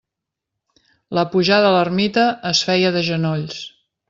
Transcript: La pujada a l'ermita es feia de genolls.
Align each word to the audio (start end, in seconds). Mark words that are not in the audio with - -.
La 1.17 1.25
pujada 1.33 1.69
a 1.69 1.75
l'ermita 1.77 2.27
es 2.53 2.63
feia 2.71 2.95
de 2.97 3.05
genolls. 3.11 3.63